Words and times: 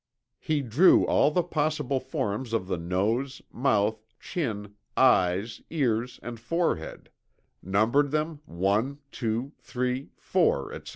He 0.39 0.63
drew 0.63 1.05
all 1.05 1.29
the 1.29 1.43
possible 1.43 1.99
forms 1.99 2.53
of 2.53 2.65
the 2.65 2.79
nose, 2.79 3.43
mouth, 3.53 4.03
chin, 4.19 4.73
eyes, 4.97 5.61
ears 5.69 6.19
and 6.23 6.39
forehead, 6.39 7.11
numbered 7.61 8.09
them 8.09 8.41
1, 8.47 8.97
2, 9.11 9.51
3, 9.61 10.09
4, 10.17 10.73
etc. 10.73 10.89